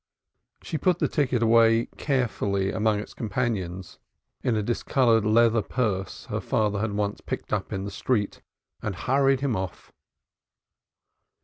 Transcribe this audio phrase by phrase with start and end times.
[0.63, 3.99] She put the ticket away carefully among its companions
[4.41, 8.41] in a discolored leather purse her father had once picked up in the street,
[8.81, 9.91] and hurried him off.